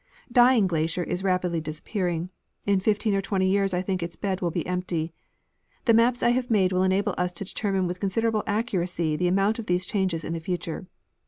Dying 0.31 0.65
glacier 0.65 1.03
is 1.03 1.23
rapidly 1.23 1.59
disappearing; 1.61 2.31
in 2.65 2.79
15 2.79 3.13
or 3.13 3.21
20 3.21 3.47
years 3.47 3.71
I 3.71 3.83
think 3.83 4.01
its 4.01 4.15
bed 4.15 4.41
will 4.41 4.49
be 4.49 4.65
empty. 4.65 5.13
The 5.85 5.93
maps 5.93 6.23
I 6.23 6.29
have 6.31 6.49
made 6.49 6.73
will 6.73 6.81
enable 6.81 7.13
us 7.19 7.33
to 7.33 7.45
determine 7.45 7.85
with 7.85 7.99
considerable 7.99 8.41
accuracy 8.47 9.15
the 9.15 9.27
amount 9.27 9.59
of 9.59 9.67
these 9.67 9.85
changes 9.85 10.23
in 10.23 10.33
the 10.33 10.39
future. 10.39 10.87